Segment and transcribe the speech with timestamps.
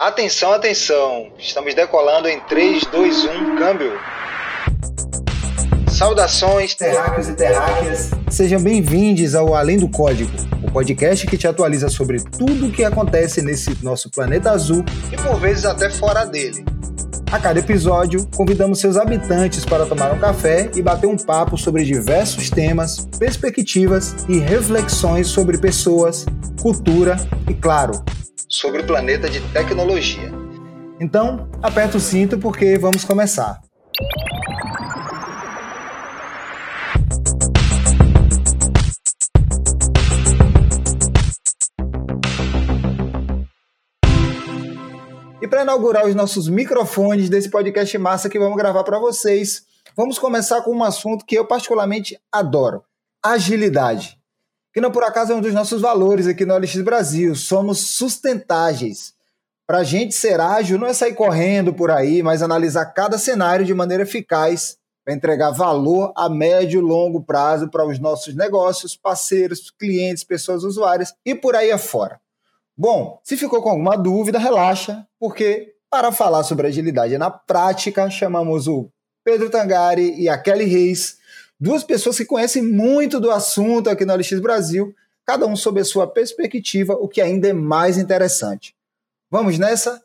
[0.00, 1.26] Atenção, atenção!
[1.40, 3.98] Estamos decolando em 3, 2, 1, câmbio.
[5.90, 8.10] Saudações, terráqueos e terráqueas.
[8.30, 10.30] Sejam bem-vindos ao Além do Código,
[10.62, 15.16] o podcast que te atualiza sobre tudo o que acontece nesse nosso planeta azul e
[15.16, 16.64] por vezes até fora dele.
[17.32, 21.82] A cada episódio, convidamos seus habitantes para tomar um café e bater um papo sobre
[21.82, 26.24] diversos temas, perspectivas e reflexões sobre pessoas,
[26.62, 27.16] cultura
[27.48, 28.00] e, claro,
[28.48, 30.32] sobre o planeta de tecnologia.
[31.00, 33.60] Então, aperta o cinto porque vamos começar.
[45.40, 49.62] E para inaugurar os nossos microfones desse podcast massa que vamos gravar para vocês,
[49.96, 52.82] vamos começar com um assunto que eu particularmente adoro:
[53.22, 54.17] agilidade
[54.78, 57.34] que não por acaso é um dos nossos valores aqui no LX Brasil.
[57.34, 59.12] Somos sustentáveis.
[59.66, 63.66] Para a gente ser ágil não é sair correndo por aí, mas analisar cada cenário
[63.66, 68.94] de maneira eficaz para entregar valor a médio e longo prazo para os nossos negócios,
[68.94, 72.20] parceiros, clientes, pessoas usuárias e por aí afora.
[72.76, 78.68] Bom, se ficou com alguma dúvida, relaxa, porque para falar sobre agilidade na prática, chamamos
[78.68, 78.88] o
[79.24, 81.17] Pedro Tangari e a Kelly Reis,
[81.60, 84.94] Duas pessoas que conhecem muito do assunto aqui no LX Brasil,
[85.26, 88.76] cada um sob a sua perspectiva, o que ainda é mais interessante.
[89.28, 90.00] Vamos nessa?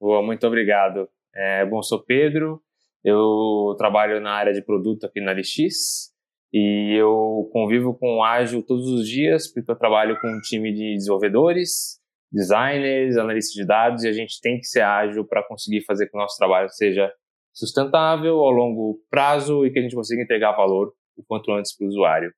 [0.00, 1.08] Boa, muito obrigado.
[1.32, 2.60] É, bom, sou Pedro,
[3.04, 6.12] eu trabalho na área de produto aqui na LX
[6.52, 10.72] e eu convivo com o Ágil todos os dias porque eu trabalho com um time
[10.72, 12.00] de desenvolvedores,
[12.32, 16.16] designers, analistas de dados e a gente tem que ser ágil para conseguir fazer que
[16.16, 17.12] o nosso trabalho seja
[17.52, 21.84] sustentável ao longo prazo e que a gente consiga entregar valor o quanto antes para
[21.84, 22.32] o usuário.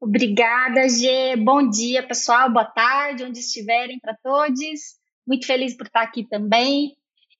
[0.00, 1.36] Obrigada, Gê.
[1.36, 2.52] Bom dia, pessoal.
[2.52, 4.96] Boa tarde, onde estiverem para todos.
[5.26, 6.92] Muito feliz por estar aqui também.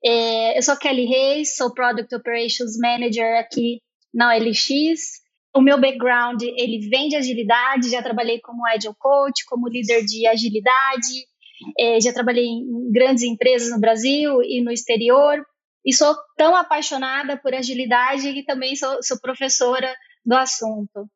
[0.04, 3.80] É, eu sou Kelly Reis, sou Product Operations Manager aqui
[4.12, 5.22] na OLX.
[5.54, 10.26] O meu background, ele vem de agilidade, já trabalhei como Agile Coach, como líder de
[10.26, 11.26] agilidade,
[11.78, 15.44] é, já trabalhei em grandes empresas no Brasil e no exterior,
[15.84, 19.94] e sou tão apaixonada por agilidade que também sou, sou professora
[20.24, 21.08] do assunto.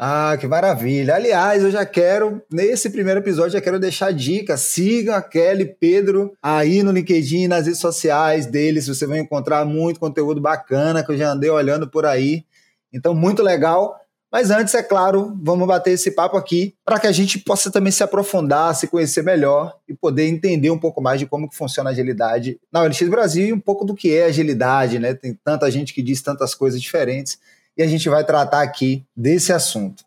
[0.00, 1.16] Ah, que maravilha!
[1.16, 4.56] Aliás, eu já quero, nesse primeiro episódio, já quero deixar dica.
[4.56, 8.86] Sigam a Kelly Pedro aí no LinkedIn, nas redes sociais deles.
[8.86, 12.44] Você vai encontrar muito conteúdo bacana que eu já andei olhando por aí.
[12.92, 13.98] Então, muito legal.
[14.30, 17.90] Mas antes, é claro, vamos bater esse papo aqui para que a gente possa também
[17.90, 21.88] se aprofundar, se conhecer melhor e poder entender um pouco mais de como que funciona
[21.88, 25.14] a agilidade na OLX Brasil e um pouco do que é agilidade, né?
[25.14, 27.38] Tem tanta gente que diz tantas coisas diferentes
[27.76, 30.04] e a gente vai tratar aqui desse assunto.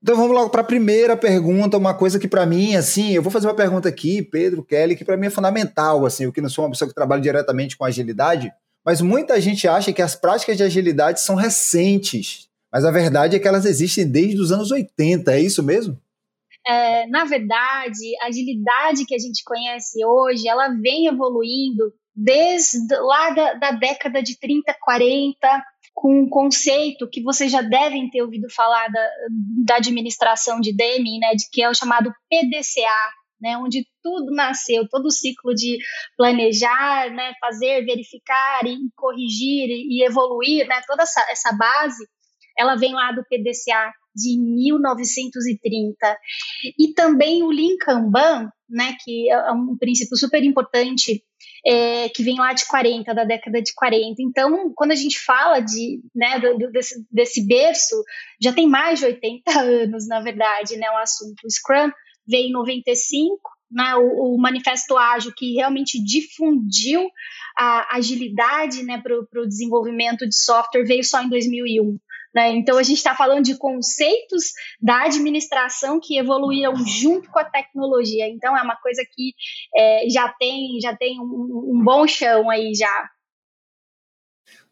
[0.00, 3.32] Então vamos logo para a primeira pergunta, uma coisa que para mim, assim, eu vou
[3.32, 6.48] fazer uma pergunta aqui, Pedro, Kelly, que para mim é fundamental, assim, eu que não
[6.48, 8.52] sou uma pessoa que trabalha diretamente com agilidade,
[8.84, 12.45] mas muita gente acha que as práticas de agilidade são recentes,
[12.76, 15.98] mas a verdade é que elas existem desde os anos 80, é isso mesmo?
[16.66, 23.30] É, na verdade, a agilidade que a gente conhece hoje, ela vem evoluindo desde lá
[23.30, 28.46] da, da década de 30, 40, com um conceito que vocês já devem ter ouvido
[28.54, 29.10] falar da,
[29.64, 33.10] da administração de Deming, né, de, que é o chamado PDCA,
[33.40, 35.78] né, onde tudo nasceu, todo o ciclo de
[36.14, 42.04] planejar, né, fazer, verificar e corrigir e, evoluir, né, toda essa, essa base
[42.58, 46.18] ela vem lá do PDCA de 1930.
[46.78, 51.22] E também o Lean Kanban, né, que é um princípio super importante,
[51.66, 54.14] é, que vem lá de 40, da década de 40.
[54.20, 57.94] Então, quando a gente fala de, né, do, desse, desse berço,
[58.40, 61.44] já tem mais de 80 anos, na verdade, né, o assunto.
[61.44, 61.90] O Scrum
[62.26, 63.38] veio em 95,
[63.70, 67.08] né, o, o Manifesto Ágil, que realmente difundiu
[67.56, 71.98] a agilidade né, para o desenvolvimento de software, veio só em 2001.
[72.36, 72.50] Né?
[72.50, 78.28] Então, a gente está falando de conceitos da administração que evoluíram junto com a tecnologia.
[78.28, 79.32] Então, é uma coisa que
[79.74, 83.08] é, já tem, já tem um, um bom chão aí já.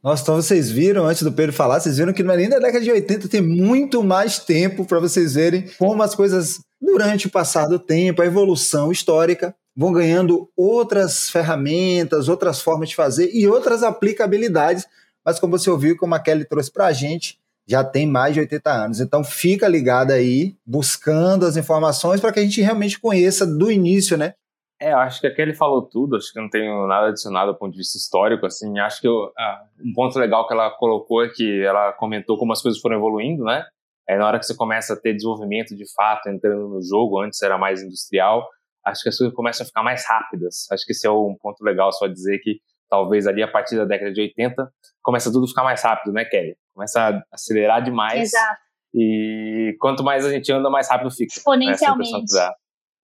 [0.03, 2.59] Nossa, então vocês viram, antes do Pedro falar, vocês viram que não é nem da
[2.59, 7.31] década de 80, tem muito mais tempo para vocês verem como as coisas, durante o
[7.31, 13.49] passar do tempo, a evolução histórica, vão ganhando outras ferramentas, outras formas de fazer e
[13.49, 14.87] outras aplicabilidades.
[15.25, 18.41] Mas como você ouviu, como a Kelly trouxe para a gente, já tem mais de
[18.41, 19.01] 80 anos.
[19.01, 24.17] Então fica ligado aí, buscando as informações para que a gente realmente conheça do início,
[24.17, 24.35] né?
[24.81, 27.73] É, acho que aqui ele falou tudo, acho que não tenho nada adicionado do ponto
[27.73, 31.29] de vista histórico, assim, acho que eu, ah, um ponto legal que ela colocou é
[31.29, 33.65] que ela comentou como as coisas foram evoluindo, né?
[34.07, 37.41] É, na hora que você começa a ter desenvolvimento de fato entrando no jogo, antes
[37.41, 38.47] era mais industrial,
[38.85, 40.67] acho que as coisas começam a ficar mais rápidas.
[40.71, 43.85] Acho que esse é um ponto legal só dizer que talvez ali a partir da
[43.85, 44.71] década de 80
[45.03, 46.57] começa tudo a ficar mais rápido, né, Kelly?
[46.75, 48.33] Começa a acelerar demais.
[48.33, 48.61] Exato.
[48.93, 51.33] E quanto mais a gente anda, mais rápido fica.
[51.33, 52.33] Né, Exponencialmente.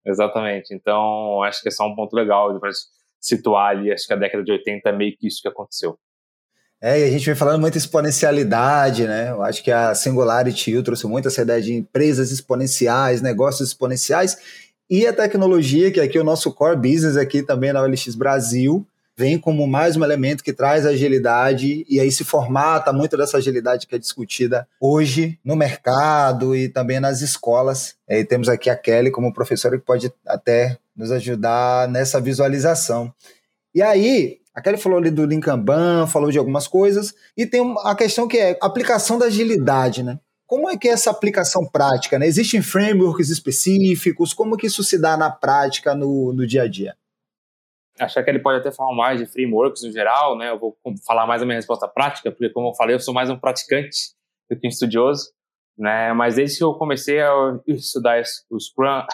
[0.05, 0.75] Exatamente.
[0.75, 2.70] Então, acho que é só um ponto legal para
[3.20, 3.93] situar ali.
[3.93, 5.99] Acho que a década de 80 é meio que isso que aconteceu.
[6.81, 9.31] É, e a gente vem falando muito exponencialidade, né?
[9.31, 14.38] Eu acho que a Singularity trouxe muito essa ideia de empresas exponenciais, negócios exponenciais,
[14.88, 18.87] e a tecnologia, que aqui é o nosso core business aqui também na OLX Brasil,
[19.19, 23.85] vem como mais um elemento que traz agilidade e aí se formata muito dessa agilidade
[23.85, 27.97] que é discutida hoje no mercado e também nas escolas.
[28.09, 33.12] E temos aqui a Kelly como professora que pode até nos ajudar nessa visualização.
[33.75, 37.61] E aí, a Kelly falou ali do Lean Kanban, falou de algumas coisas, e tem
[37.85, 40.20] a questão que é aplicação da agilidade, né?
[40.47, 42.20] Como é que é essa aplicação prática?
[42.20, 42.26] Né?
[42.26, 44.32] Existem frameworks específicos?
[44.32, 46.94] Como que isso se dá na prática, no, no dia a dia?
[47.98, 50.50] Achar que ele pode até falar mais de frameworks no geral, né?
[50.50, 53.30] Eu vou falar mais a minha resposta prática, porque como eu falei, eu sou mais
[53.30, 54.14] um praticante
[54.50, 55.30] do que um estudioso,
[55.76, 56.12] né?
[56.12, 59.04] Mas desde que eu comecei a estudar o Scrum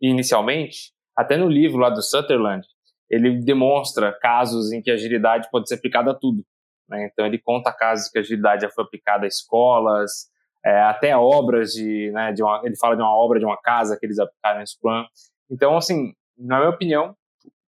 [0.00, 2.66] inicialmente, até no livro lá do Sutherland,
[3.10, 6.44] ele demonstra casos em que agilidade pode ser aplicada a tudo.
[6.88, 7.08] Né?
[7.10, 10.28] Então ele conta casos que a agilidade já foi aplicada a escolas,
[10.64, 13.98] é, até obras de, né, de uma, ele fala de uma obra de uma casa
[13.98, 15.04] que eles aplicaram em Scrum.
[15.50, 17.14] Então, assim, na minha opinião,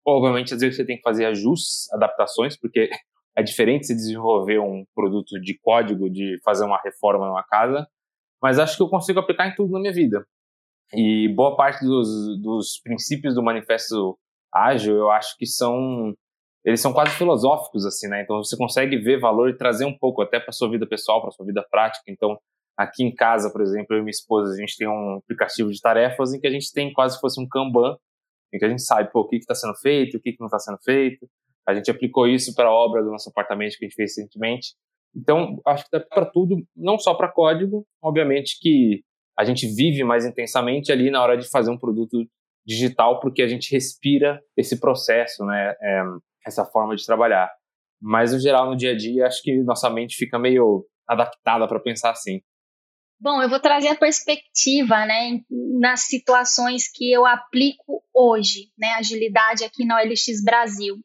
[0.06, 2.88] Obviamente, às vezes você tem que fazer ajustes, adaptações, porque
[3.36, 7.86] é diferente se desenvolver um produto de código, de fazer uma reforma numa casa,
[8.42, 10.24] mas acho que eu consigo aplicar em tudo na minha vida.
[10.94, 12.08] E boa parte dos,
[12.40, 14.16] dos princípios do manifesto
[14.54, 16.14] ágil, eu acho que são
[16.64, 18.22] eles são quase filosóficos assim, né?
[18.22, 21.30] Então você consegue ver valor e trazer um pouco até para sua vida pessoal, para
[21.30, 22.04] sua vida prática.
[22.08, 22.36] Então,
[22.76, 25.80] aqui em casa, por exemplo, eu e minha esposa, a gente tem um aplicativo de
[25.80, 27.96] tarefas em que a gente tem quase se fosse um Kanban
[28.52, 30.46] em que a gente sabe pô, o que está sendo feito, o que, que não
[30.46, 31.28] está sendo feito.
[31.66, 34.75] A gente aplicou isso para a obra do nosso apartamento que a gente fez recentemente.
[35.14, 39.02] Então, acho que dá para tudo, não só para código, obviamente que
[39.38, 42.26] a gente vive mais intensamente ali na hora de fazer um produto
[42.66, 46.02] digital, porque a gente respira esse processo, né, é,
[46.46, 47.50] essa forma de trabalhar.
[48.00, 51.81] Mas, no geral, no dia a dia, acho que nossa mente fica meio adaptada para
[51.81, 52.40] pensar assim.
[53.18, 55.40] Bom, eu vou trazer a perspectiva, né,
[55.80, 60.96] nas situações que eu aplico hoje, né, agilidade aqui na OLX Brasil.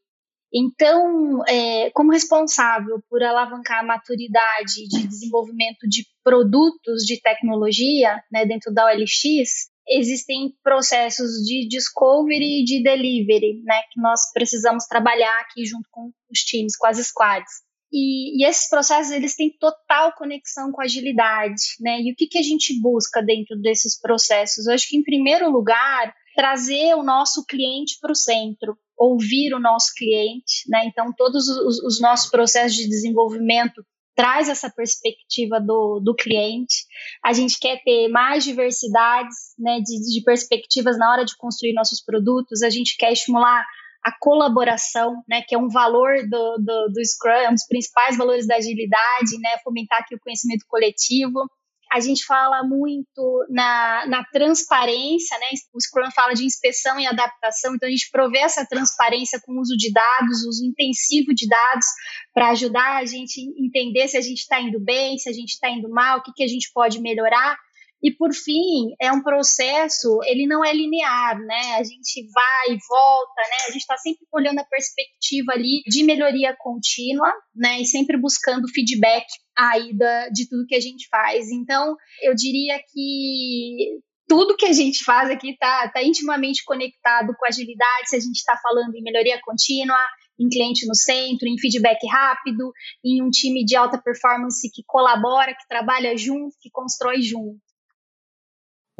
[0.53, 8.45] Então, é, como responsável por alavancar a maturidade de desenvolvimento de produtos de tecnologia né,
[8.45, 15.39] dentro da OLX, existem processos de discovery e de delivery, né, que nós precisamos trabalhar
[15.39, 17.70] aqui junto com os times, com as squads.
[17.91, 21.99] E, e, esses processos eles têm total conexão com agilidade, né?
[22.01, 24.65] E o que, que a gente busca dentro desses processos?
[24.65, 29.59] Eu acho que, em primeiro lugar, trazer o nosso cliente para o centro, ouvir o
[29.59, 30.85] nosso cliente, né?
[30.85, 33.83] Então, todos os, os, nossos processos de desenvolvimento
[34.15, 36.85] traz essa perspectiva do, do cliente.
[37.23, 39.79] A gente quer ter mais diversidades, né?
[39.81, 42.61] De, de perspectivas na hora de construir nossos produtos.
[42.61, 43.65] A gente quer estimular
[44.03, 48.17] a colaboração, né, que é um valor do, do, do Scrum, é um dos principais
[48.17, 51.47] valores da agilidade, né, fomentar aqui o conhecimento coletivo.
[51.93, 55.47] A gente fala muito na, na transparência, né?
[55.73, 59.59] O Scrum fala de inspeção e adaptação, então a gente provê essa transparência com o
[59.59, 61.85] uso de dados, uso intensivo de dados,
[62.33, 65.69] para ajudar a gente entender se a gente está indo bem, se a gente está
[65.69, 67.57] indo mal, o que, que a gente pode melhorar.
[68.03, 71.75] E por fim, é um processo, ele não é linear, né?
[71.77, 73.57] A gente vai e volta, né?
[73.67, 77.79] A gente está sempre olhando a perspectiva ali de melhoria contínua, né?
[77.79, 81.51] E sempre buscando feedback aí da, de tudo que a gente faz.
[81.51, 87.45] Então, eu diria que tudo que a gente faz aqui está tá intimamente conectado com
[87.45, 89.97] agilidade, se a gente está falando em melhoria contínua,
[90.39, 92.71] em cliente no centro, em feedback rápido,
[93.03, 97.59] em um time de alta performance que colabora, que trabalha junto, que constrói junto.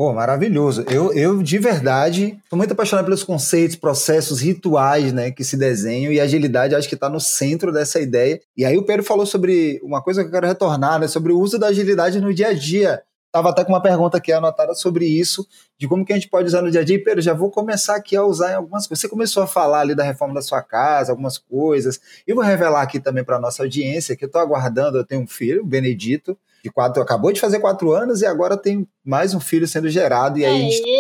[0.02, 0.84] Pô, maravilhoso.
[0.90, 6.12] Eu, eu, de verdade, estou muito apaixonado pelos conceitos, processos, rituais, né, que se desenham
[6.12, 8.42] e a agilidade acho que está no centro dessa ideia.
[8.58, 11.40] E aí o Pedro falou sobre uma coisa que eu quero retornar, né, sobre o
[11.40, 13.04] uso da agilidade no dia a dia.
[13.32, 15.46] Tava até com uma pergunta aqui anotada sobre isso,
[15.78, 16.96] de como que a gente pode usar no dia a dia.
[16.96, 19.02] E, Pedro, já vou começar aqui a usar em algumas coisas.
[19.02, 22.02] Você começou a falar ali da reforma da sua casa, algumas coisas.
[22.28, 25.28] E vou revelar aqui também para nossa audiência que eu estou aguardando, eu tenho um
[25.28, 29.40] filho, o Benedito, de quatro, acabou de fazer quatro anos e agora tem mais um
[29.40, 30.40] filho sendo gerado.
[30.40, 30.72] E aí.
[30.72, 31.00] Gente...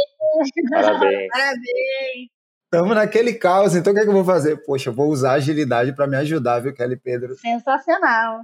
[0.69, 1.27] Parabéns.
[1.31, 2.29] Parabéns.
[2.73, 4.63] Estamos naquele caos, então o que, é que eu vou fazer?
[4.63, 7.35] Poxa, eu vou usar agilidade para me ajudar, viu, Kelly Pedro?
[7.35, 8.39] Sensacional.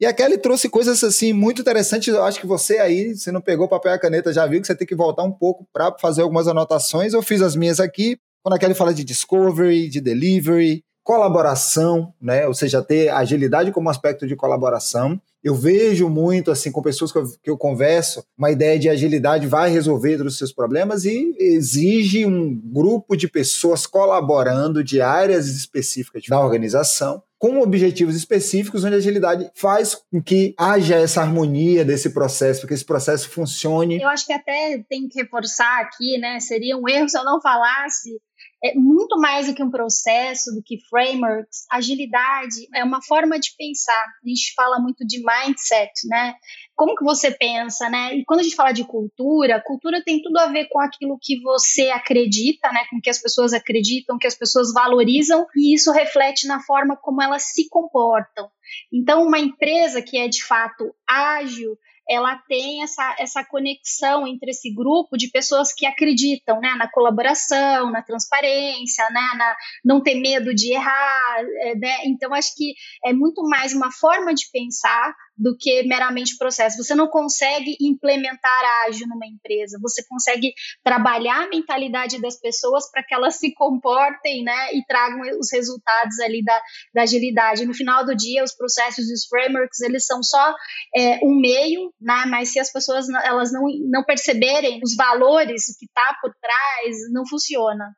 [0.00, 2.14] E a Kelly trouxe coisas assim muito interessantes.
[2.14, 4.74] Eu acho que você aí, se não pegou papel e caneta, já viu que você
[4.74, 7.12] tem que voltar um pouco para fazer algumas anotações.
[7.12, 8.18] Eu fiz as minhas aqui.
[8.42, 12.46] quando a Kelly fala de discovery, de delivery, colaboração, né?
[12.46, 15.20] Ou seja, ter agilidade como aspecto de colaboração.
[15.42, 19.48] Eu vejo muito, assim, com pessoas que eu, que eu converso, uma ideia de agilidade
[19.48, 25.48] vai resolver todos os seus problemas e exige um grupo de pessoas colaborando de áreas
[25.48, 31.84] específicas da organização com objetivos específicos, onde a agilidade faz com que haja essa harmonia
[31.84, 34.00] desse processo, que esse processo funcione.
[34.00, 36.38] Eu acho que até tem que reforçar aqui, né?
[36.38, 38.16] Seria um erro se eu não falasse
[38.62, 41.66] é muito mais do que um processo, do que frameworks.
[41.70, 43.92] Agilidade é uma forma de pensar.
[43.92, 46.34] A gente fala muito de mindset, né?
[46.76, 48.14] Como que você pensa, né?
[48.14, 51.40] E quando a gente fala de cultura, cultura tem tudo a ver com aquilo que
[51.40, 52.84] você acredita, né?
[52.88, 57.20] Com que as pessoas acreditam, que as pessoas valorizam, e isso reflete na forma como
[57.20, 58.48] elas se comportam.
[58.92, 61.76] Então, uma empresa que é de fato ágil,
[62.08, 67.90] ela tem essa, essa conexão entre esse grupo de pessoas que acreditam né, na colaboração,
[67.90, 71.44] na transparência, né, na não ter medo de errar.
[71.60, 71.96] É, né?
[72.06, 76.82] Então, acho que é muito mais uma forma de pensar do que meramente processo.
[76.82, 83.02] Você não consegue implementar ágil numa empresa, você consegue trabalhar a mentalidade das pessoas para
[83.02, 86.60] que elas se comportem né, e tragam os resultados ali da,
[86.94, 87.66] da agilidade.
[87.66, 90.54] No final do dia, os processos e os frameworks, eles são só
[90.94, 95.78] é, um meio, né, mas se as pessoas elas não, não perceberem os valores, o
[95.78, 97.92] que está por trás, não funciona.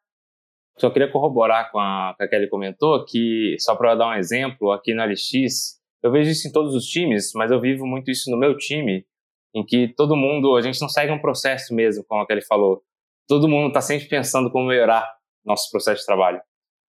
[0.79, 4.73] Só queria corroborar com a que a Kelly comentou, que, só para dar um exemplo,
[4.73, 8.31] aqui na LX, eu vejo isso em todos os times, mas eu vivo muito isso
[8.31, 9.07] no meu time,
[9.55, 12.83] em que todo mundo, a gente não segue um processo mesmo, como ele falou.
[13.27, 15.11] Todo mundo está sempre pensando como melhorar
[15.45, 16.43] nosso processo de trabalho.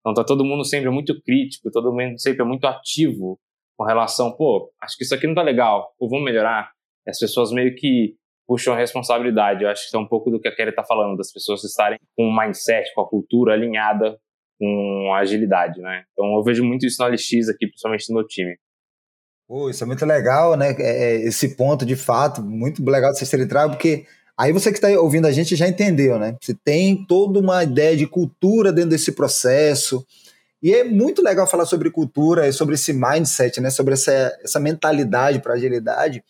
[0.01, 3.41] Então tá todo mundo sempre muito crítico, todo mundo sempre muito ativo
[3.79, 6.71] com relação, pô, acho que isso aqui não tá legal, pô, vamos melhorar.
[7.07, 8.15] E as pessoas meio que
[8.47, 9.65] puxam a responsabilidade.
[9.65, 11.99] Eu acho que é um pouco do que a Kelly está falando, das pessoas estarem
[12.15, 14.19] com um mindset, com a cultura alinhada
[14.59, 16.05] com a agilidade, né?
[16.13, 18.59] Então eu vejo muito isso no LX aqui, principalmente no meu time.
[19.49, 20.77] Pô, isso é muito legal, né?
[20.79, 24.05] É, é, esse ponto, de fato, muito legal de vocês terem trago, porque
[24.37, 26.37] aí você que está ouvindo a gente já entendeu, né?
[26.39, 30.07] Você tem toda uma ideia de cultura dentro desse processo.
[30.63, 33.71] E é muito legal falar sobre cultura e sobre esse mindset, né?
[33.71, 34.13] Sobre essa,
[34.45, 36.23] essa mentalidade para agilidade.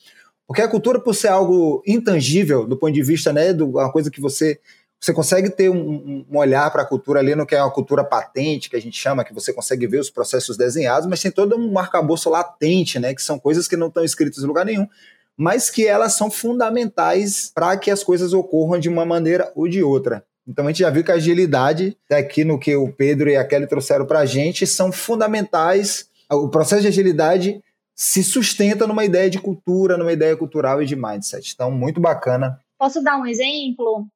[0.46, 4.12] Porque a cultura, por ser algo intangível do ponto de vista, né, de uma coisa
[4.12, 4.60] que você
[5.00, 8.02] você consegue ter um, um olhar para a cultura ali no que é uma cultura
[8.02, 11.56] patente, que a gente chama, que você consegue ver os processos desenhados, mas tem todo
[11.56, 13.14] um arcabouço latente, né?
[13.14, 14.88] Que são coisas que não estão escritas em lugar nenhum,
[15.36, 19.82] mas que elas são fundamentais para que as coisas ocorram de uma maneira ou de
[19.82, 20.24] outra.
[20.46, 23.44] Então a gente já viu que a agilidade, aqui no que o Pedro e a
[23.44, 26.08] Kelly trouxeram para a gente, são fundamentais.
[26.30, 27.62] O processo de agilidade
[27.94, 31.52] se sustenta numa ideia de cultura, numa ideia cultural e de mindset.
[31.54, 32.58] Então, muito bacana.
[32.78, 34.06] Posso dar um exemplo?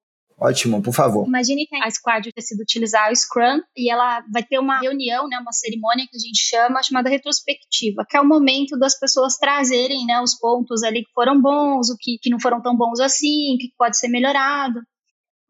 [0.42, 1.24] Ótimo, por favor.
[1.26, 5.38] Imagine que a Squad decide utilizar o Scrum e ela vai ter uma reunião, né,
[5.38, 10.04] uma cerimônia que a gente chama, chamada retrospectiva, que é o momento das pessoas trazerem
[10.04, 13.54] né, os pontos ali que foram bons, o que, que não foram tão bons assim,
[13.54, 14.80] o que pode ser melhorado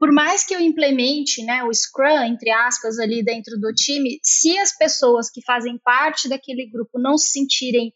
[0.03, 4.59] por mais que eu implemente né, o Scrum, entre aspas, ali dentro do time, se
[4.59, 7.95] as pessoas que fazem parte daquele grupo não se sentirem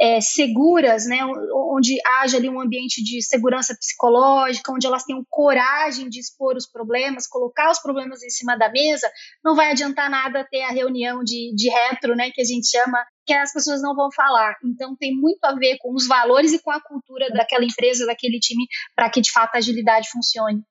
[0.00, 1.18] é, seguras, né,
[1.52, 6.70] onde haja ali um ambiente de segurança psicológica, onde elas tenham coragem de expor os
[6.70, 9.10] problemas, colocar os problemas em cima da mesa,
[9.44, 13.04] não vai adiantar nada ter a reunião de, de retro, né, que a gente chama,
[13.26, 14.54] que as pessoas não vão falar.
[14.64, 18.38] Então, tem muito a ver com os valores e com a cultura daquela empresa, daquele
[18.38, 20.62] time, para que de fato a agilidade funcione.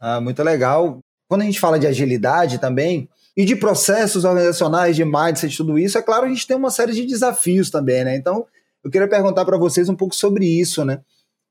[0.00, 1.00] Ah, muito legal.
[1.28, 5.96] Quando a gente fala de agilidade também, e de processos organizacionais, de mindset, tudo isso,
[5.96, 8.16] é claro, a gente tem uma série de desafios também, né?
[8.16, 8.46] Então,
[8.82, 11.00] eu queria perguntar para vocês um pouco sobre isso, né?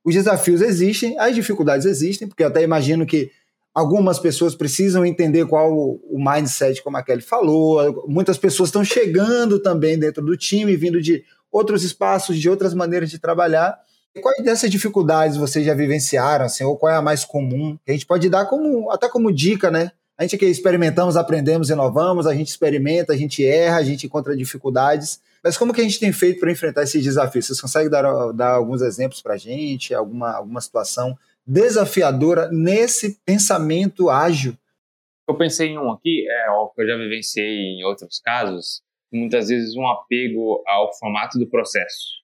[0.03, 3.31] Os desafios existem, as dificuldades existem, porque eu até imagino que
[3.73, 9.59] algumas pessoas precisam entender qual o mindset, como a Kelly falou, muitas pessoas estão chegando
[9.59, 13.77] também dentro do time, vindo de outros espaços, de outras maneiras de trabalhar,
[14.21, 17.77] Quais dessas dificuldades vocês já vivenciaram, assim, ou qual é a mais comum?
[17.87, 19.91] A gente pode dar como até como dica, né?
[20.17, 24.35] A gente que experimentamos, aprendemos, inovamos, a gente experimenta, a gente erra, a gente encontra
[24.35, 25.21] dificuldades.
[25.41, 27.45] Mas como que a gente tem feito para enfrentar esses desafios?
[27.45, 29.93] Vocês conseguem dar, dar alguns exemplos para a gente?
[29.93, 34.57] Alguma, alguma situação desafiadora nesse pensamento ágil?
[35.27, 38.81] Eu pensei em um aqui, é o que eu já vivenciei em outros casos,
[39.13, 42.19] muitas vezes um apego ao formato do processo.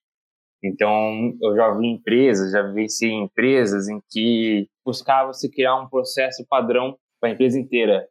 [0.62, 6.46] Então, eu já vi empresas, já vivenciei empresas em que buscava se criar um processo
[6.48, 8.06] padrão para a empresa inteira.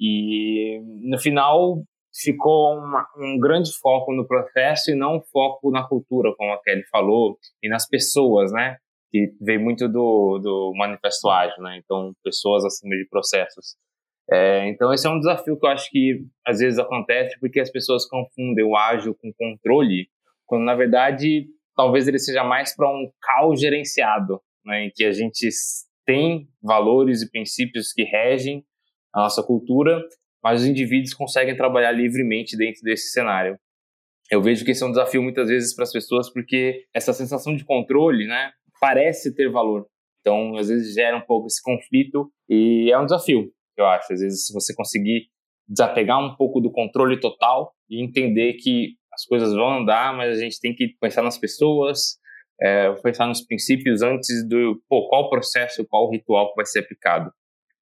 [0.00, 1.82] E no final
[2.14, 6.62] ficou uma, um grande foco no processo e não um foco na cultura, como a
[6.62, 8.76] Kelly falou, e nas pessoas, né?
[9.10, 11.80] Que veio muito do, do manifesto ágil, né?
[11.82, 13.76] Então, pessoas acima de processos.
[14.30, 17.70] É, então, esse é um desafio que eu acho que às vezes acontece porque as
[17.70, 20.06] pessoas confundem o ágil com controle,
[20.46, 21.46] quando na verdade
[21.78, 25.48] talvez ele seja mais para um caos gerenciado, né, em que a gente
[26.04, 28.64] tem valores e princípios que regem
[29.14, 30.02] a nossa cultura,
[30.42, 33.56] mas os indivíduos conseguem trabalhar livremente dentro desse cenário.
[34.28, 37.54] Eu vejo que esse é um desafio muitas vezes para as pessoas porque essa sensação
[37.54, 39.86] de controle, né, parece ter valor.
[40.20, 44.12] Então, às vezes gera um pouco esse conflito e é um desafio, eu acho.
[44.12, 45.28] Às vezes, se você conseguir
[45.68, 50.40] desapegar um pouco do controle total e entender que as coisas vão andar, mas a
[50.40, 52.18] gente tem que pensar nas pessoas,
[52.62, 57.32] é, pensar nos princípios antes do pô, qual processo, qual ritual que vai ser aplicado.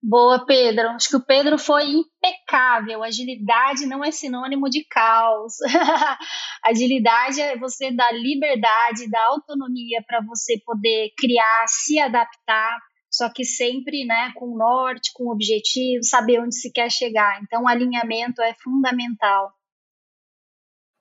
[0.02, 0.88] Boa, Pedro.
[0.90, 3.02] Acho que o Pedro foi impecável.
[3.02, 5.54] Agilidade não é sinônimo de caos.
[6.64, 12.78] Agilidade é você dar liberdade, dar autonomia para você poder criar, se adaptar,
[13.10, 17.40] só que sempre né, com norte, com objetivo, saber onde se quer chegar.
[17.42, 19.50] Então, alinhamento é fundamental.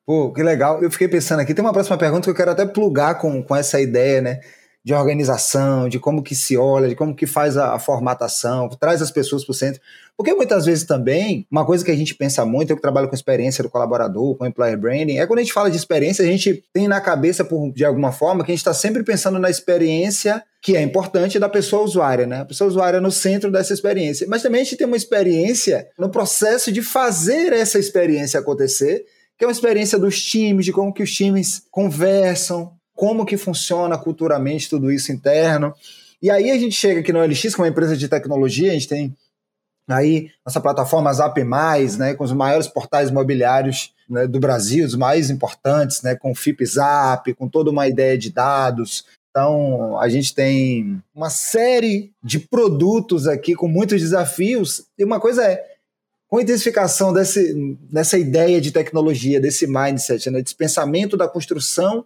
[0.05, 0.81] Pô, que legal.
[0.83, 3.55] Eu fiquei pensando aqui, tem uma próxima pergunta que eu quero até plugar com, com
[3.55, 4.39] essa ideia, né?
[4.85, 9.01] de organização, de como que se olha, de como que faz a, a formatação, traz
[9.01, 9.81] as pessoas para o centro.
[10.15, 13.15] Porque muitas vezes também, uma coisa que a gente pensa muito, eu que trabalho com
[13.15, 16.63] experiência do colaborador, com employer branding, é quando a gente fala de experiência, a gente
[16.71, 20.43] tem na cabeça, por, de alguma forma, que a gente está sempre pensando na experiência
[20.61, 22.41] que é importante da pessoa usuária, né?
[22.41, 24.27] A pessoa usuária no centro dessa experiência.
[24.29, 29.03] Mas também a gente tem uma experiência no processo de fazer essa experiência acontecer,
[29.37, 33.97] que é uma experiência dos times, de como que os times conversam, como que funciona
[33.97, 35.73] culturalmente tudo isso interno.
[36.21, 38.73] E aí a gente chega aqui no LX, que é uma empresa de tecnologia, a
[38.73, 39.15] gente tem
[39.87, 41.39] aí nossa plataforma Zap
[41.97, 46.35] né, com os maiores portais imobiliários né, do Brasil, os mais importantes, né, com o
[46.35, 49.05] FIP Zap, com toda uma ideia de dados.
[49.29, 54.85] Então, a gente tem uma série de produtos aqui com muitos desafios.
[54.97, 55.74] E uma coisa é,
[56.27, 62.05] com a intensificação desse, dessa ideia de tecnologia, desse mindset, né, desse pensamento da construção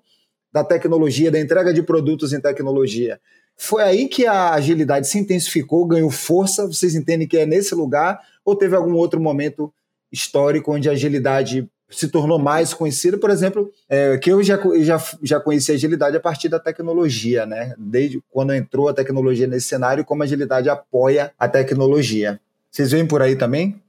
[0.52, 3.20] da tecnologia, da entrega de produtos em tecnologia.
[3.56, 6.66] Foi aí que a agilidade se intensificou, ganhou força.
[6.66, 8.20] Vocês entendem que é nesse lugar?
[8.44, 9.72] Ou teve algum outro momento
[10.12, 13.18] histórico onde a agilidade se tornou mais conhecida?
[13.18, 17.46] Por exemplo, é, que eu já, já, já conheci a agilidade a partir da tecnologia,
[17.46, 17.76] né?
[17.78, 22.40] Desde quando entrou a tecnologia nesse cenário, como a agilidade apoia a tecnologia.
[22.72, 23.82] Vocês veem por aí também?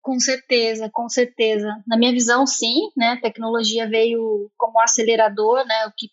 [0.00, 1.68] Com certeza, com certeza.
[1.86, 3.12] Na minha visão, sim, né?
[3.12, 5.86] A tecnologia veio como acelerador, né?
[5.86, 6.08] O que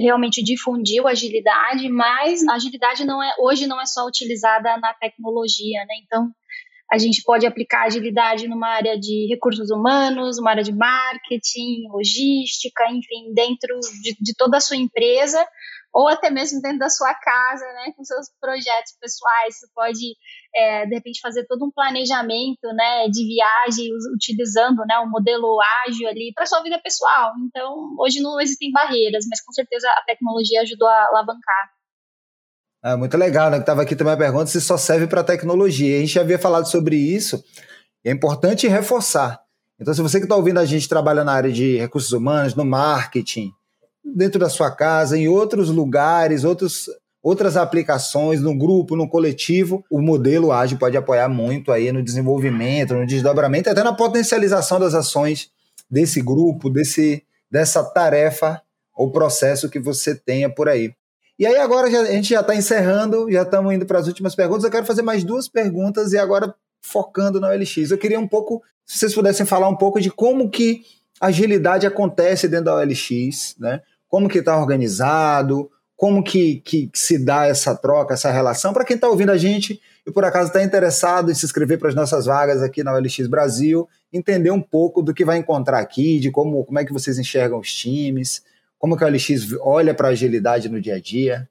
[0.00, 5.84] realmente difundiu agilidade, mas a agilidade não é hoje não é só utilizada na tecnologia,
[5.86, 5.94] né?
[6.04, 6.30] Então
[6.90, 12.84] a gente pode aplicar agilidade numa área de recursos humanos, uma área de marketing, logística,
[12.90, 15.42] enfim, dentro de, de toda a sua empresa,
[15.92, 19.58] ou até mesmo dentro da sua casa, né, com seus projetos pessoais.
[19.58, 20.16] Você pode,
[20.54, 26.08] é, de repente, fazer todo um planejamento né, de viagem utilizando né, um modelo ágil
[26.08, 27.32] ali para sua vida pessoal.
[27.46, 31.70] Então, hoje não existem barreiras, mas com certeza a tecnologia ajudou a alavancar.
[32.84, 33.58] É muito legal, né?
[33.58, 35.96] Estava aqui também a pergunta se só serve para tecnologia.
[35.98, 37.44] A gente já havia falado sobre isso.
[38.04, 39.40] é importante reforçar.
[39.80, 42.64] Então, se você que está ouvindo a gente trabalha na área de recursos humanos, no
[42.64, 43.52] marketing,
[44.04, 46.88] dentro da sua casa, em outros lugares, outros,
[47.22, 52.94] outras aplicações, no grupo, no coletivo, o modelo ágil pode apoiar muito aí no desenvolvimento,
[52.94, 55.50] no desdobramento, até na potencialização das ações
[55.90, 58.60] desse grupo, desse, dessa tarefa
[58.94, 60.92] ou processo que você tenha por aí.
[61.38, 64.34] E aí agora já, a gente já está encerrando, já estamos indo para as últimas
[64.34, 64.64] perguntas.
[64.64, 67.90] Eu quero fazer mais duas perguntas e agora focando na OLX.
[67.90, 70.82] Eu queria um pouco, se vocês pudessem falar um pouco de como que
[71.20, 73.80] agilidade acontece dentro da OLX, né?
[74.12, 78.74] Como que está organizado, como que, que, que, se dá essa troca, essa relação.
[78.74, 81.88] Para quem está ouvindo a gente e por acaso está interessado em se inscrever para
[81.88, 86.20] as nossas vagas aqui na OLX Brasil, entender um pouco do que vai encontrar aqui,
[86.20, 88.44] de como, como é que vocês enxergam os times,
[88.78, 91.48] como que a OLX olha para a agilidade no dia a dia?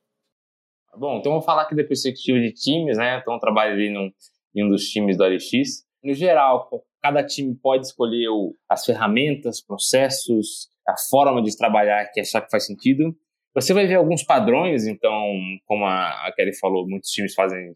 [0.95, 3.17] Bom, então vou falar aqui da perspectiva de times, né?
[3.19, 4.11] Então eu trabalho ali num,
[4.53, 5.83] em um dos times da OLX.
[6.03, 6.69] No geral,
[7.01, 12.49] cada time pode escolher o, as ferramentas, processos, a forma de trabalhar que achar que
[12.49, 13.15] faz sentido.
[13.53, 15.25] Você vai ver alguns padrões, então,
[15.65, 17.73] como a, Kelly falou, muitos times fazem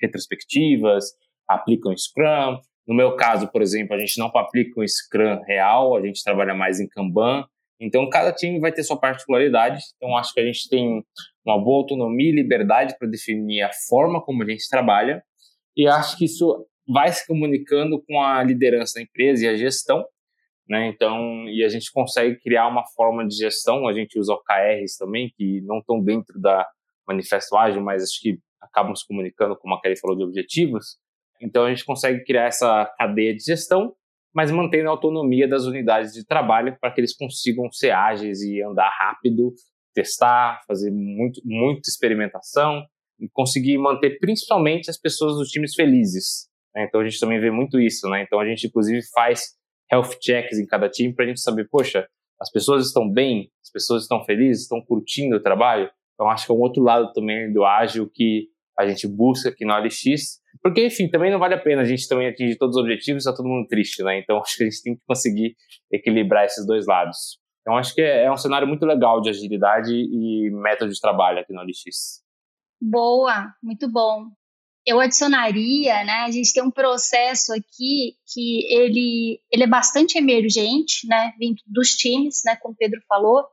[0.00, 1.04] retrospectivas,
[1.46, 2.58] aplicam Scrum.
[2.86, 6.54] No meu caso, por exemplo, a gente não aplica um Scrum real, a gente trabalha
[6.54, 7.44] mais em Kanban.
[7.78, 9.82] Então, cada time vai ter sua particularidade.
[9.96, 11.04] Então, acho que a gente tem
[11.44, 15.22] uma boa autonomia e liberdade para definir a forma como a gente trabalha.
[15.76, 20.04] E acho que isso vai se comunicando com a liderança da empresa e a gestão.
[20.68, 20.88] Né?
[20.88, 23.86] Então, e a gente consegue criar uma forma de gestão.
[23.86, 26.66] A gente usa OKRs também, que não estão dentro da
[27.06, 30.96] Manifesto Ágil, mas acho que acabam se comunicando, como a Kelly falou, de objetivos.
[31.40, 33.94] Então a gente consegue criar essa cadeia de gestão,
[34.34, 38.62] mas mantendo a autonomia das unidades de trabalho para que eles consigam ser ágeis e
[38.62, 39.54] andar rápido,
[39.94, 42.84] testar, fazer muito, muita experimentação
[43.18, 46.48] e conseguir manter principalmente as pessoas dos times felizes.
[46.74, 46.84] Né?
[46.84, 48.22] Então a gente também vê muito isso, né?
[48.22, 49.55] Então a gente inclusive faz
[49.90, 52.06] health checks em cada time para a gente saber, poxa,
[52.40, 55.90] as pessoas estão bem, as pessoas estão felizes, estão curtindo o trabalho.
[56.14, 59.64] Então acho que é um outro lado também do ágil que a gente busca aqui
[59.64, 62.82] no LX, porque enfim, também não vale a pena a gente também atingir todos os
[62.82, 64.18] objetivos e tá todo mundo triste, né?
[64.18, 65.56] Então acho que a gente tem que conseguir
[65.90, 67.38] equilibrar esses dois lados.
[67.62, 71.40] Então acho que é, é um cenário muito legal de agilidade e método de trabalho
[71.40, 72.22] aqui no LX.
[72.80, 74.28] Boa, muito bom
[74.86, 76.24] eu adicionaria, né?
[76.26, 81.32] A gente tem um processo aqui que ele, ele é bastante emergente, né?
[81.38, 82.56] Vindo dos times, né?
[82.56, 83.44] Como o Pedro falou.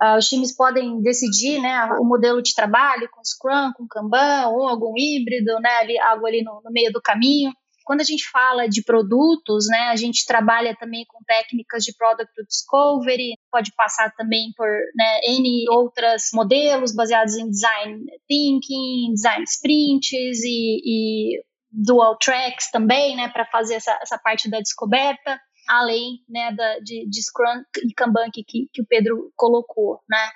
[0.00, 1.84] Uh, os times podem decidir, né?
[2.00, 5.70] O modelo de trabalho com Scrum, com Kanban ou algum híbrido, né?
[5.80, 7.52] Ali, algo ali no, no meio do caminho.
[7.88, 12.34] Quando a gente fala de produtos, né, a gente trabalha também com técnicas de product
[12.46, 20.44] discovery, pode passar também por né, N outros modelos baseados em design thinking, design sprints
[20.44, 26.52] e, e dual tracks também, né, para fazer essa, essa parte da descoberta além né,
[26.52, 30.00] da, de, de Scrum e Kanban que, que o Pedro colocou.
[30.08, 30.30] Né.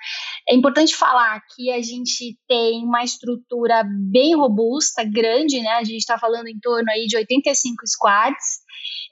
[0.47, 5.99] É importante falar que a gente tem uma estrutura bem robusta, grande, né, a gente
[5.99, 8.63] está falando em torno aí de 85 squads,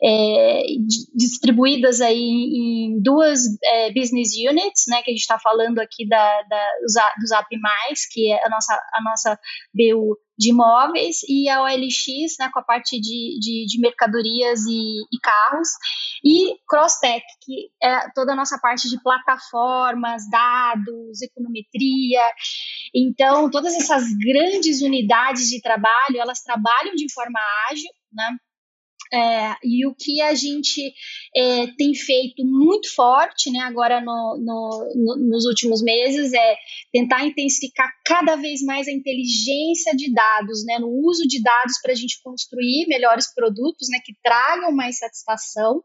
[0.04, 0.64] é,
[1.16, 6.42] distribuídas aí em duas é, business units, né, que a gente está falando aqui da,
[6.44, 6.68] da,
[7.20, 7.48] do Zap+,
[8.12, 9.40] que é a nossa, a nossa
[9.74, 15.02] BU de imóveis, e a OLX, né, com a parte de, de, de mercadorias e,
[15.02, 15.70] e, carros,
[16.24, 22.22] e CrossTech, que é toda a nossa parte de plataformas, dados, econometria.
[22.94, 27.40] Então, todas essas grandes unidades de trabalho, elas trabalham de forma
[27.70, 28.38] ágil, né,
[29.14, 30.94] é, e o que a gente
[31.36, 36.56] é, tem feito muito forte né, agora no, no, no, nos últimos meses é
[36.94, 41.92] tentar intensificar cada vez mais a inteligência de dados, né, no uso de dados para
[41.92, 45.84] a gente construir melhores produtos né, que tragam mais satisfação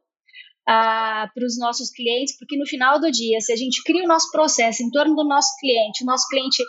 [0.66, 4.32] para os nossos clientes, porque no final do dia, se a gente cria o nosso
[4.32, 6.60] processo em torno do nosso cliente, o nosso cliente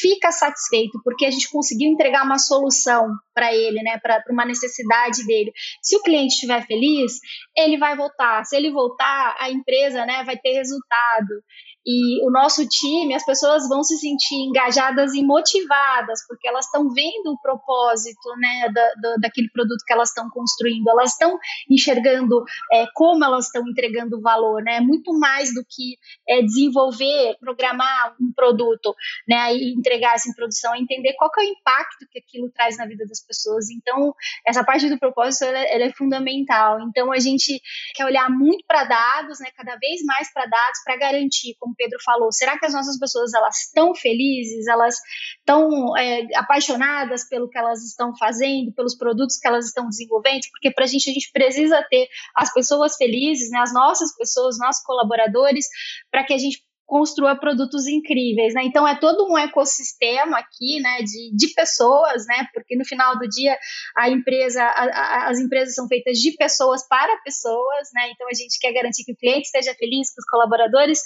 [0.00, 5.26] fica satisfeito porque a gente conseguiu entregar uma solução para ele, né, para uma necessidade
[5.26, 5.52] dele.
[5.82, 7.18] Se o cliente estiver feliz,
[7.56, 8.44] ele vai voltar.
[8.44, 11.42] Se ele voltar, a empresa, né, vai ter resultado.
[11.86, 16.90] E o nosso time, as pessoas vão se sentir engajadas e motivadas, porque elas estão
[16.90, 21.38] vendo o propósito né, da, da, daquele produto que elas estão construindo, elas estão
[21.70, 24.80] enxergando é, como elas estão entregando valor, né?
[24.80, 25.96] Muito mais do que
[26.28, 28.94] é, desenvolver, programar um produto
[29.28, 32.86] né, e entregar essa produção, é entender qual é o impacto que aquilo traz na
[32.86, 33.70] vida das pessoas.
[33.70, 34.14] Então,
[34.46, 36.80] essa parte do propósito ela, ela é fundamental.
[36.82, 37.60] Então, a gente
[37.94, 41.74] quer olhar muito para dados, né, cada vez mais para dados, para garantir, como como
[41.76, 44.96] Pedro falou, será que as nossas pessoas elas estão felizes, elas
[45.38, 50.42] estão é, apaixonadas pelo que elas estão fazendo, pelos produtos que elas estão desenvolvendo?
[50.50, 54.58] Porque para a gente a gente precisa ter as pessoas felizes, né, as nossas pessoas,
[54.58, 55.66] nossos colaboradores,
[56.10, 58.64] para que a gente construa produtos incríveis, né?
[58.64, 62.48] Então é todo um ecossistema aqui, né, de, de pessoas, né?
[62.52, 63.56] Porque no final do dia
[63.96, 68.10] a empresa, a, a, as empresas são feitas de pessoas para pessoas, né?
[68.10, 71.00] Então a gente quer garantir que o cliente esteja feliz, que os colaboradores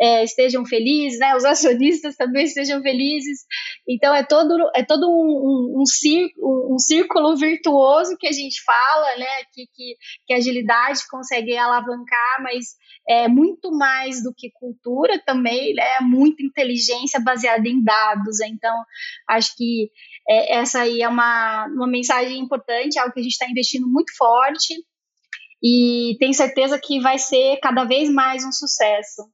[0.00, 1.36] é, estejam felizes, né?
[1.36, 3.38] Os acionistas também estejam felizes.
[3.88, 8.60] Então é todo é todo um, um, um, círculo, um círculo virtuoso que a gente
[8.64, 9.44] fala, né?
[9.54, 9.94] Que, que,
[10.26, 12.76] que agilidade consegue alavancar, mas
[13.08, 15.82] é muito mais do que cultura também, né?
[16.00, 18.40] É muita inteligência baseada em dados.
[18.40, 18.74] Então,
[19.28, 19.90] acho que
[20.26, 24.16] é, essa aí é uma, uma mensagem importante, algo que a gente está investindo muito
[24.16, 24.74] forte
[25.62, 29.28] e tenho certeza que vai ser cada vez mais um sucesso.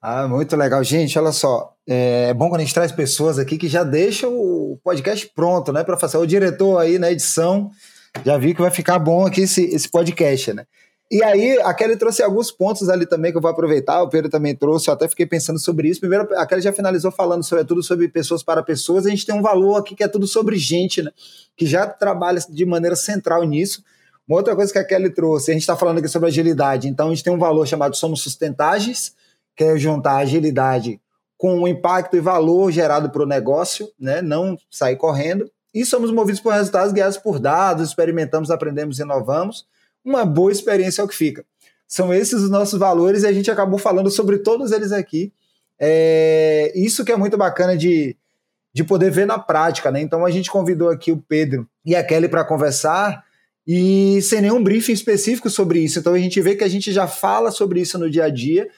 [0.00, 0.84] Ah, muito legal.
[0.84, 4.78] Gente, olha só, é bom quando a gente traz pessoas aqui que já deixam o
[4.84, 6.18] podcast pronto, né, para fazer.
[6.18, 7.72] O diretor aí na edição
[8.24, 10.64] já vi que vai ficar bom aqui esse, esse podcast, né?
[11.10, 14.30] E aí, a Kelly trouxe alguns pontos ali também que eu vou aproveitar, o Pedro
[14.30, 16.00] também trouxe, eu até fiquei pensando sobre isso.
[16.00, 19.34] Primeiro, a Kelly já finalizou falando sobre tudo sobre pessoas para pessoas, a gente tem
[19.34, 21.10] um valor aqui que é tudo sobre gente, né?
[21.56, 23.82] Que já trabalha de maneira central nisso.
[24.28, 27.06] Uma outra coisa que a Kelly trouxe, a gente está falando aqui sobre agilidade, então
[27.06, 29.14] a gente tem um valor chamado Somos Sustentáveis,
[29.56, 31.00] que é juntar agilidade
[31.38, 34.20] com o impacto e valor gerado para o negócio, né?
[34.20, 35.50] Não sair correndo.
[35.72, 39.64] E somos movidos por resultados guiados por dados, experimentamos, aprendemos, inovamos
[40.08, 41.44] uma boa experiência é o que fica.
[41.86, 45.32] São esses os nossos valores e a gente acabou falando sobre todos eles aqui.
[45.80, 48.16] É, isso que é muito bacana de,
[48.74, 50.00] de poder ver na prática, né?
[50.00, 53.24] Então a gente convidou aqui o Pedro e a Kelly para conversar
[53.66, 55.98] e sem nenhum briefing específico sobre isso.
[55.98, 58.68] Então a gente vê que a gente já fala sobre isso no dia a dia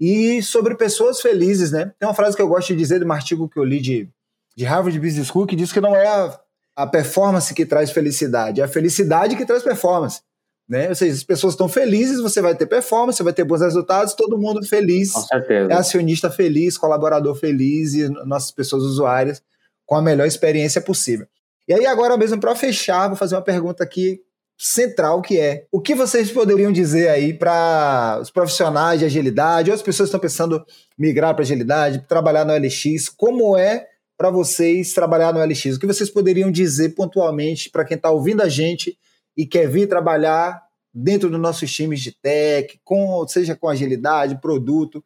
[0.00, 1.92] e sobre pessoas felizes, né?
[1.98, 4.08] Tem uma frase que eu gosto de dizer de um artigo que eu li de,
[4.56, 6.38] de Harvard Business School que diz que não é a,
[6.76, 10.20] a performance que traz felicidade, é a felicidade que traz performance.
[10.68, 10.88] Né?
[10.88, 14.14] Ou seja, as pessoas estão felizes, você vai ter performance, você vai ter bons resultados,
[14.14, 15.12] todo mundo feliz.
[15.12, 15.72] Com certeza.
[15.72, 19.40] É acionista feliz, colaborador feliz e nossas pessoas usuárias
[19.84, 21.26] com a melhor experiência possível.
[21.68, 24.20] E aí, agora mesmo, para fechar, vou fazer uma pergunta aqui
[24.58, 29.74] central, que é o que vocês poderiam dizer aí para os profissionais de agilidade, ou
[29.74, 30.64] as pessoas que estão pensando
[30.98, 35.76] migrar para agilidade, trabalhar no LX, como é para vocês trabalhar no LX?
[35.76, 38.96] O que vocês poderiam dizer pontualmente para quem está ouvindo a gente
[39.36, 45.04] e quer vir trabalhar dentro dos nossos times de tech, com, seja com agilidade, produto.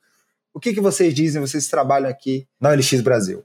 [0.55, 3.45] O que, que vocês dizem, vocês trabalham aqui na OLX Brasil?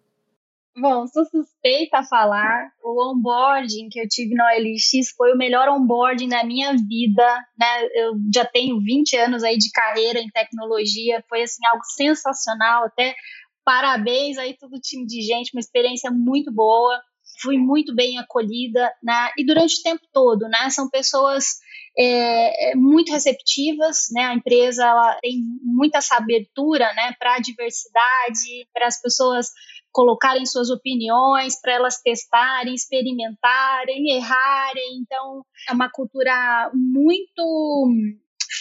[0.78, 2.70] Bom, sou suspeita a falar.
[2.84, 7.26] O onboarding que eu tive na OLX foi o melhor onboarding da minha vida,
[7.58, 7.86] né?
[7.94, 13.16] Eu já tenho 20 anos aí de carreira em tecnologia, foi assim algo sensacional, até
[13.64, 17.02] parabéns aí todo o time de gente, uma experiência muito boa
[17.42, 19.30] fui muito bem acolhida, né?
[19.38, 20.70] E durante o tempo todo, né?
[20.70, 21.60] São pessoas
[21.98, 24.26] é, é muito receptivas, né?
[24.26, 27.14] A empresa ela tem muita essa abertura, né?
[27.18, 29.52] Para a diversidade, para as pessoas
[29.92, 34.98] colocarem suas opiniões, para elas testarem, experimentarem, errarem.
[35.02, 37.88] Então, é uma cultura muito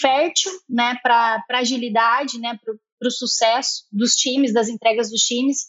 [0.01, 0.97] fértil, né?
[1.03, 2.57] Para agilidade, né?
[2.65, 5.67] Para o sucesso dos times, das entregas dos times.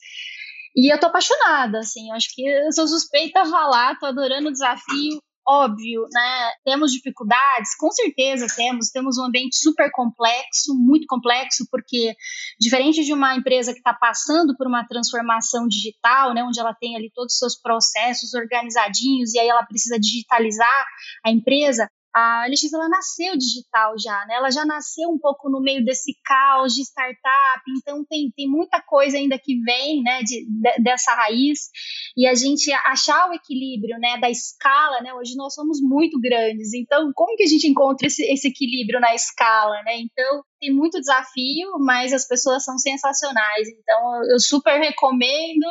[0.76, 4.52] E eu tô apaixonada, assim, acho que eu sou suspeita a falar, tô adorando o
[4.52, 5.20] desafio.
[5.48, 6.52] Óbvio, né?
[6.66, 8.90] Temos dificuldades, com certeza temos.
[8.90, 12.16] Temos um ambiente super complexo, muito complexo, porque
[12.60, 16.96] diferente de uma empresa que está passando por uma transformação digital, né, onde ela tem
[16.96, 20.86] ali todos os seus processos organizadinhos e aí ela precisa digitalizar
[21.24, 24.36] a empresa, a LX ela nasceu digital já, né?
[24.36, 28.82] Ela já nasceu um pouco no meio desse caos de startup, então tem, tem muita
[28.82, 31.70] coisa ainda que vem, né, de, de, dessa raiz
[32.16, 35.14] e a gente achar o equilíbrio, né, da escala, né?
[35.14, 39.14] Hoje nós somos muito grandes, então como que a gente encontra esse, esse equilíbrio na
[39.14, 40.00] escala, né?
[40.00, 45.68] Então tem muito desafio, mas as pessoas são sensacionais, então eu super recomendo.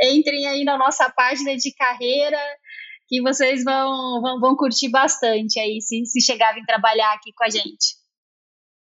[0.00, 2.38] Entrem aí na nossa página de carreira,
[3.08, 7.50] que vocês vão, vão, vão curtir bastante aí se, se chegarem trabalhar aqui com a
[7.50, 7.96] gente.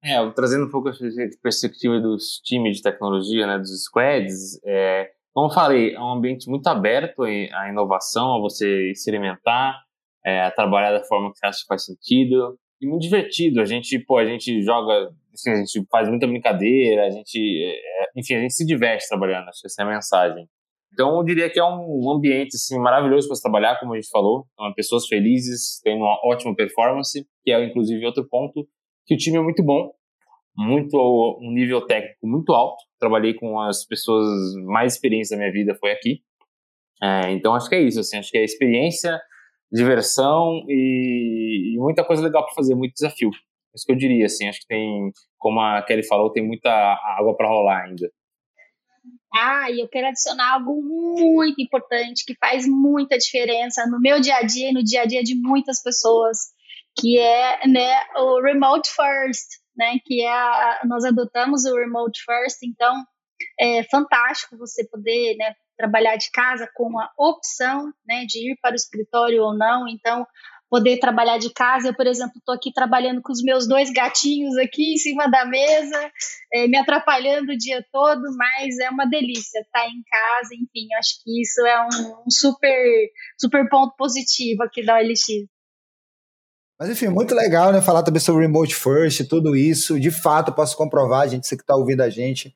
[0.04, 0.94] É, trazendo um pouco a
[1.42, 6.50] perspectiva dos times de tecnologia, né, dos squads, é, como eu falei, é um ambiente
[6.50, 9.82] muito aberto à inovação, a você experimentar,
[10.26, 13.62] é, a trabalhar da forma que você acha que faz sentido, e muito divertido.
[13.62, 18.12] A gente, pô, a gente joga, assim, a gente faz muita brincadeira, a gente, é,
[18.16, 20.48] enfim, a gente se diverte trabalhando, acho que essa é a mensagem.
[20.94, 24.46] Então, eu diria que é um ambiente assim, maravilhoso para trabalhar, como a gente falou.
[24.54, 28.68] Então, pessoas felizes, tendo uma ótima performance, que é, inclusive, outro ponto,
[29.08, 29.92] que o time é muito bom,
[30.56, 30.96] muito
[31.42, 32.78] um nível técnico muito alto.
[33.00, 34.28] Trabalhei com as pessoas
[34.66, 36.20] mais experientes da minha vida, foi aqui.
[37.02, 38.00] É, então, acho que é isso.
[38.00, 39.20] Assim, acho que é experiência,
[39.72, 43.30] diversão e, e muita coisa legal para fazer, muito desafio.
[43.30, 44.28] É isso que eu diria.
[44.28, 46.70] Assim, acho que tem, como a Kelly falou, tem muita
[47.18, 48.08] água para rolar ainda.
[49.34, 54.38] Ah, e eu quero adicionar algo muito importante que faz muita diferença no meu dia
[54.38, 56.38] a dia e no dia a dia de muitas pessoas,
[57.00, 59.98] que é né, o remote first, né?
[60.06, 63.04] Que é a, nós adotamos o remote first, então
[63.60, 68.74] é fantástico você poder né, trabalhar de casa com a opção né, de ir para
[68.74, 69.88] o escritório ou não.
[69.88, 70.26] Então,
[70.74, 71.90] poder trabalhar de casa.
[71.90, 75.46] Eu, por exemplo, estou aqui trabalhando com os meus dois gatinhos aqui em cima da
[75.46, 76.12] mesa,
[76.52, 80.56] é, me atrapalhando o dia todo, mas é uma delícia estar tá em casa.
[80.56, 83.08] Enfim, acho que isso é um, um super,
[83.40, 85.46] super ponto positivo aqui da OLX.
[86.80, 87.80] Mas enfim, muito legal, né?
[87.80, 90.00] Falar também sobre Remote First, tudo isso.
[90.00, 92.52] De fato, posso comprovar, a gente, você que está ouvindo a gente,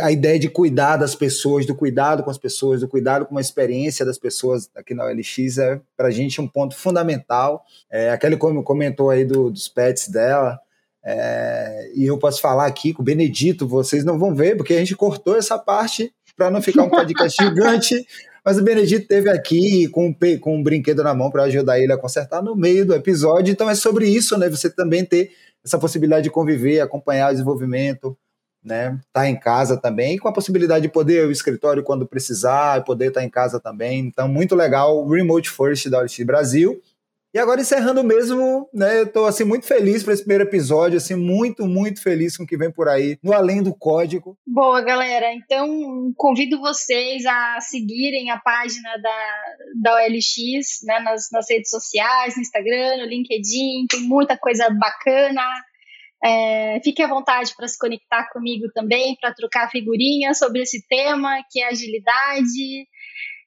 [0.00, 3.40] a ideia de cuidar das pessoas, do cuidado com as pessoas, do cuidado com a
[3.40, 7.64] experiência das pessoas aqui na OLX é para a gente um ponto fundamental.
[7.90, 10.58] É, aquele como comentou aí do, dos pets dela,
[11.04, 14.78] é, e eu posso falar aqui com o Benedito, vocês não vão ver, porque a
[14.78, 18.06] gente cortou essa parte para não ficar um podcast gigante,
[18.42, 21.98] mas o Benedito teve aqui com, com um brinquedo na mão para ajudar ele a
[21.98, 24.48] consertar no meio do episódio, então é sobre isso, né?
[24.48, 25.30] Você também ter
[25.62, 28.16] essa possibilidade de conviver, acompanhar o desenvolvimento,
[28.64, 28.98] né?
[29.12, 33.08] Tá em casa também, com a possibilidade de poder ir ao escritório quando precisar, poder
[33.08, 34.00] estar tá em casa também.
[34.00, 36.80] Então, muito legal Remote First da OLX Brasil.
[37.34, 41.16] E agora encerrando mesmo, né, eu tô assim muito feliz para esse primeiro episódio, assim
[41.16, 44.38] muito, muito feliz com o que vem por aí, no além do código.
[44.46, 45.34] Boa, galera.
[45.34, 49.42] Então, convido vocês a seguirem a página da,
[49.82, 55.42] da OLX, né, nas, nas redes sociais, no Instagram, no LinkedIn, tem muita coisa bacana.
[56.24, 61.42] É, fique à vontade para se conectar comigo também, para trocar figurinhas sobre esse tema,
[61.50, 62.86] que é agilidade.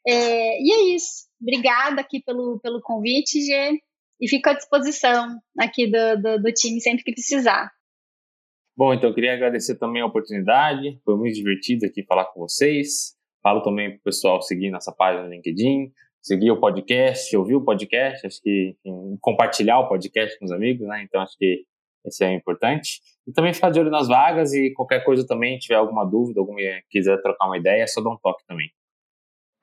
[0.07, 1.27] É, e é isso.
[1.41, 3.79] Obrigada aqui pelo, pelo convite, Gê,
[4.21, 7.69] e fico à disposição aqui do, do, do time sempre que precisar.
[8.75, 13.15] Bom, então eu queria agradecer também a oportunidade, foi muito divertido aqui falar com vocês.
[13.41, 17.63] Falo também para o pessoal seguir nossa página no LinkedIn, seguir o podcast, ouvir o
[17.63, 21.01] podcast, acho que enfim, compartilhar o podcast com os amigos, né?
[21.03, 21.63] Então acho que
[22.05, 23.01] esse é importante.
[23.27, 26.55] E também ficar de olho nas vagas e qualquer coisa também, tiver alguma dúvida, algum
[26.89, 28.71] quiser trocar uma ideia, é só dar um toque também.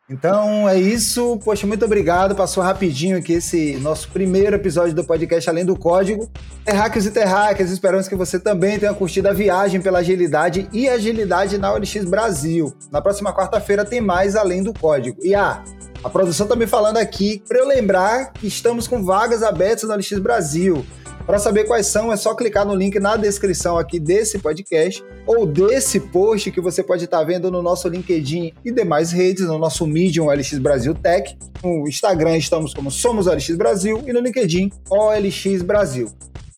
[0.08, 1.38] Então é isso.
[1.42, 2.34] Poxa, muito obrigado.
[2.34, 6.30] Passou rapidinho aqui esse nosso primeiro episódio do podcast Além do Código.
[6.62, 11.56] Terráqueos e terráqueas, esperamos que você também tenha curtido a viagem pela agilidade e agilidade
[11.56, 12.74] na OLX Brasil.
[12.92, 15.18] Na próxima quarta-feira tem mais Além do Código.
[15.22, 15.64] E ah,
[16.02, 19.94] a produção tá me falando aqui para eu lembrar que estamos com vagas abertas na
[19.94, 20.84] OLX Brasil.
[21.26, 25.46] Para saber quais são, é só clicar no link na descrição aqui desse podcast ou
[25.46, 29.58] desse post que você pode estar tá vendo no nosso LinkedIn e demais redes, no
[29.58, 31.37] nosso Medium OLX Brasil Tech.
[31.62, 36.12] No Instagram estamos como Somos Brasil e no LinkedIn OLX Brasil.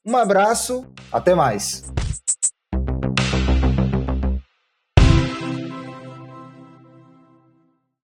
[0.05, 1.85] Um abraço, até mais.